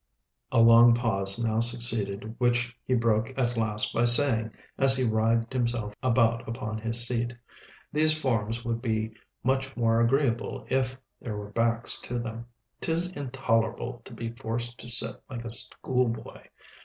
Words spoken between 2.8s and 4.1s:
he broke at last by